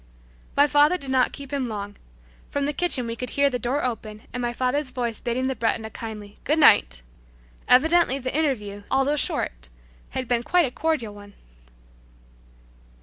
My 0.57 0.65
father 0.65 0.97
did 0.97 1.11
not 1.11 1.31
keep 1.31 1.53
him 1.53 1.67
long. 1.69 1.95
From 2.49 2.65
the 2.65 2.73
kitchen 2.73 3.05
we 3.05 3.15
could 3.15 3.29
hear 3.29 3.51
the 3.51 3.59
door 3.59 3.83
open 3.83 4.23
and 4.33 4.41
my 4.41 4.51
father's 4.51 4.89
voice 4.89 5.19
bidding 5.19 5.45
the 5.45 5.53
Breton 5.53 5.85
a 5.85 5.91
kindly 5.91 6.39
"good 6.43 6.57
night" 6.57 7.03
Evidently 7.67 8.17
the 8.17 8.35
interview, 8.35 8.81
although 8.89 9.15
short, 9.15 9.69
had 10.09 10.27
been 10.27 10.41
quite 10.41 10.65
a 10.65 10.71
cordial 10.71 11.13
one. 11.13 11.35